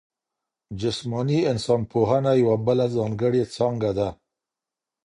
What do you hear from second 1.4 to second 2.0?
انسان